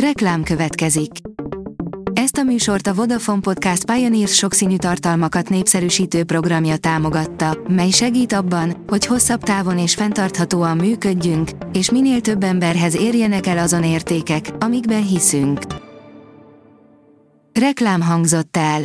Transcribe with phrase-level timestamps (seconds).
[0.00, 1.10] Reklám következik.
[2.12, 8.84] Ezt a műsort a Vodafone Podcast Pioneers sokszínű tartalmakat népszerűsítő programja támogatta, mely segít abban,
[8.86, 15.06] hogy hosszabb távon és fenntarthatóan működjünk, és minél több emberhez érjenek el azon értékek, amikben
[15.06, 15.60] hiszünk.
[17.60, 18.82] Reklám hangzott el.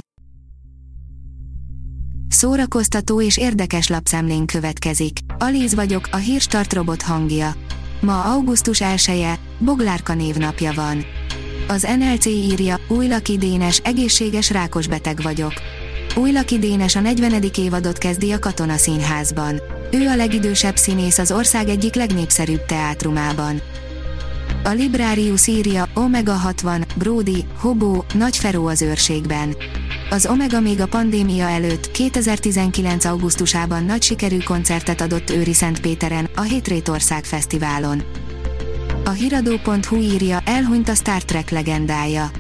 [2.28, 5.20] Szórakoztató és érdekes lapszemlén következik.
[5.38, 7.52] Alíz vagyok, a hírstart robot hangja.
[8.02, 11.06] Ma augusztus 1 -e, Boglárka névnapja van.
[11.68, 15.54] Az NLC írja, Újlaki Dénes, egészséges rákos beteg vagyok.
[16.16, 17.44] Újlaki Dénes a 40.
[17.58, 19.62] évadot kezdi a Katona Színházban.
[19.92, 23.62] Ő a legidősebb színész az ország egyik legnépszerűbb teátrumában.
[24.64, 29.56] A Librarius írja, Omega 60, Brody, Hobó, Nagy Feró az őrségben.
[30.10, 33.06] Az Omega még a pandémia előtt, 2019.
[33.06, 38.04] augusztusában nagy sikerű koncertet adott Őri Szentpéteren, a Hétrétország Fesztiválon.
[39.04, 42.32] A hiradó.hu írja, elhunyt a Star Trek legendája.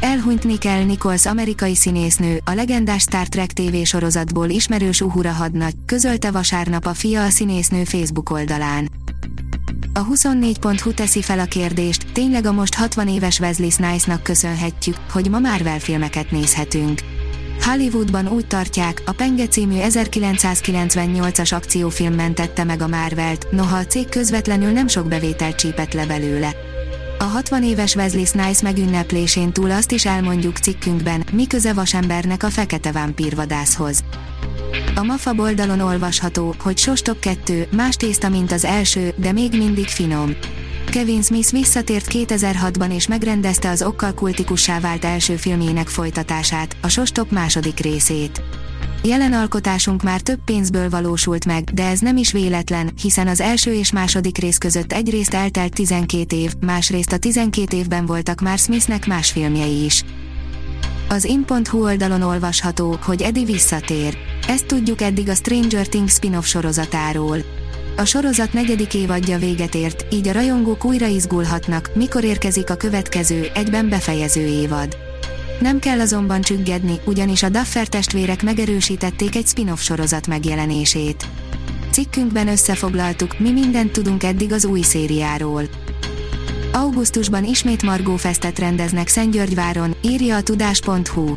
[0.00, 6.30] Elhunyt Nicole Nichols amerikai színésznő, a legendás Star Trek TV sorozatból ismerős Uhura hadnagy, közölte
[6.30, 8.90] vasárnap a fia a színésznő Facebook oldalán.
[9.92, 15.30] A 24.hu teszi fel a kérdést, tényleg a most 60 éves Wesley Snipes-nak köszönhetjük, hogy
[15.30, 17.00] ma Marvel filmeket nézhetünk.
[17.60, 24.08] Hollywoodban úgy tartják, a Penge című 1998-as akciófilm mentette meg a Marvelt, noha a cég
[24.08, 26.52] közvetlenül nem sok bevételt csípett le belőle.
[27.18, 32.50] A 60 éves Wesley Snipes megünneplésén túl azt is elmondjuk cikkünkben, mi köze vasembernek a
[32.50, 34.04] fekete vámpírvadászhoz.
[34.94, 39.86] A MAFA oldalon olvasható, hogy Sostop 2, más tészta, mint az első, de még mindig
[39.86, 40.36] finom.
[40.94, 47.30] Kevin Smith visszatért 2006-ban és megrendezte az okkal kultikussá vált első filmjének folytatását, a Sostop
[47.30, 48.42] második részét.
[49.02, 53.72] Jelen alkotásunk már több pénzből valósult meg, de ez nem is véletlen, hiszen az első
[53.72, 59.06] és második rész között egyrészt eltelt 12 év, másrészt a 12 évben voltak már Smithnek
[59.06, 60.04] más filmjei is.
[61.08, 64.16] Az in.hu oldalon olvasható, hogy Eddie visszatér.
[64.48, 67.63] Ezt tudjuk eddig a Stranger Things spin-off sorozatáról.
[67.96, 73.50] A sorozat negyedik évadja véget ért, így a rajongók újra izgulhatnak, mikor érkezik a következő,
[73.54, 74.96] egyben befejező évad.
[75.60, 81.26] Nem kell azonban csüggedni, ugyanis a Duffer testvérek megerősítették egy spin-off sorozat megjelenését.
[81.90, 85.62] Cikkünkben összefoglaltuk, mi mindent tudunk eddig az új szériáról.
[86.72, 91.36] Augusztusban ismét Margó Festet rendeznek Szentgyörgyváron, írja a tudás.hu.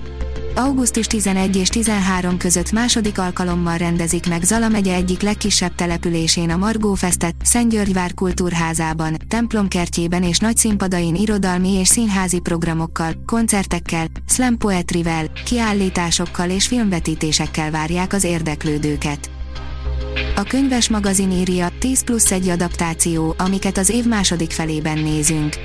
[0.57, 6.57] Augusztus 11 és 13 között második alkalommal rendezik meg Zala megye egyik legkisebb településén a
[6.57, 15.25] Margó Festet, Szentgyörgyvár kultúrházában, templomkertjében és nagy színpadain irodalmi és színházi programokkal, koncertekkel, slam poetrivel,
[15.46, 19.29] kiállításokkal és filmvetítésekkel várják az érdeklődőket.
[20.35, 25.56] A könyves magazin írja 10 plusz egy adaptáció, amiket az év második felében nézünk.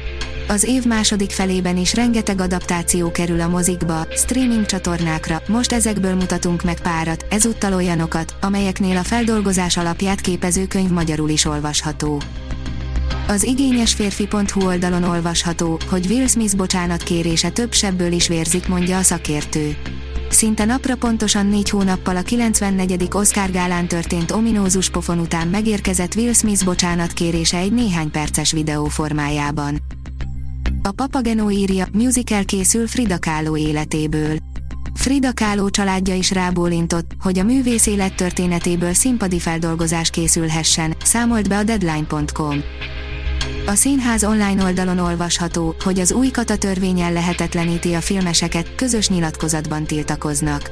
[0.48, 6.62] Az év második felében is rengeteg adaptáció kerül a mozikba, streaming csatornákra, most ezekből mutatunk
[6.62, 12.22] meg párat, ezúttal olyanokat, amelyeknél a feldolgozás alapját képező könyv magyarul is olvasható.
[13.28, 18.98] Az igényes férfi.hu oldalon olvasható, hogy Will Smith bocsánat kérése több sebből is vérzik, mondja
[18.98, 19.76] a szakértő.
[20.32, 23.08] Szinte napra pontosan négy hónappal a 94.
[23.12, 28.84] Oscar gálán történt ominózus pofon után megérkezett Will Smith bocsánat kérése egy néhány perces videó
[28.84, 29.81] formájában.
[30.84, 34.36] A Papageno írja, musical készül Frida Kahlo életéből.
[34.94, 41.62] Frida Kahlo családja is rábólintott, hogy a művész élettörténetéből színpadi feldolgozás készülhessen, számolt be a
[41.62, 42.62] Deadline.com.
[43.66, 49.84] A színház online oldalon olvasható, hogy az új kata törvényen lehetetleníti a filmeseket, közös nyilatkozatban
[49.84, 50.70] tiltakoznak.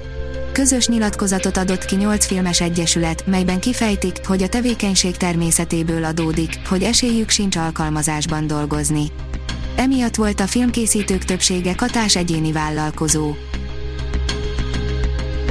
[0.53, 6.83] Közös nyilatkozatot adott ki 8 filmes egyesület, melyben kifejtik, hogy a tevékenység természetéből adódik, hogy
[6.83, 9.07] esélyük sincs alkalmazásban dolgozni.
[9.81, 13.35] Emiatt volt a filmkészítők többsége katás egyéni vállalkozó.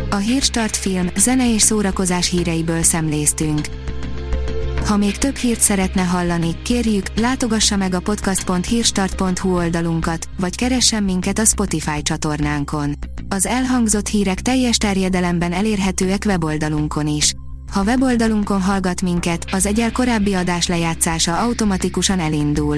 [0.09, 3.67] A Hírstart film, zene és szórakozás híreiből szemléztünk.
[4.85, 11.40] Ha még több hírt szeretne hallani, kérjük, látogassa meg a podcast.hírstart.hu oldalunkat, vagy keressen minket
[11.40, 12.96] a Spotify csatornánkon.
[13.29, 17.34] Az elhangzott hírek teljes terjedelemben elérhetőek weboldalunkon is.
[17.72, 22.78] Ha weboldalunkon hallgat minket, az egyel korábbi adás lejátszása automatikusan elindul.